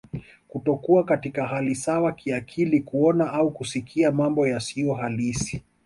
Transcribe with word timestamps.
Kutokuwa 0.47 1.03
katika 1.03 1.45
hali 1.45 1.75
sawa 1.75 2.11
kiakili 2.11 2.81
kuona 2.81 3.31
au 3.33 3.51
kusikia 3.51 4.11
mambo 4.11 4.47
yasiyohalisi 4.47 5.61